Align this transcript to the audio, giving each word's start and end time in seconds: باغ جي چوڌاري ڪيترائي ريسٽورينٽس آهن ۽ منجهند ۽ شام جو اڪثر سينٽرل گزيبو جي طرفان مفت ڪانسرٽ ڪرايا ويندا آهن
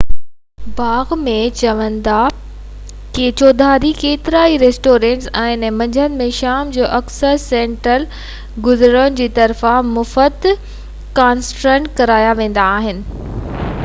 باغ 0.77 1.09
جي 1.57 3.27
چوڌاري 3.41 3.91
ڪيترائي 4.05 4.57
ريسٽورينٽس 4.63 5.29
آهن 5.43 5.67
۽ 5.69 5.69
منجهند 5.83 6.25
۽ 6.27 6.31
شام 6.39 6.73
جو 6.79 6.89
اڪثر 7.01 7.37
سينٽرل 7.45 8.07
گزيبو 8.71 9.07
جي 9.23 9.29
طرفان 9.39 9.95
مفت 10.01 10.51
ڪانسرٽ 11.23 11.95
ڪرايا 12.03 12.33
ويندا 12.43 12.69
آهن 12.83 13.05